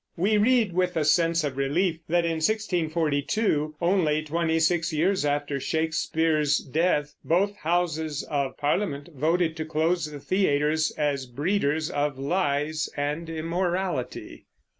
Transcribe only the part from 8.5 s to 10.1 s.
Parliament voted to close